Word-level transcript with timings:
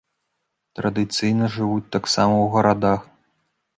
Традыцыйна 0.79 1.49
жывуць 1.57 1.91
таксама 1.97 2.35
ў 2.39 2.47
гарадах. 2.57 3.01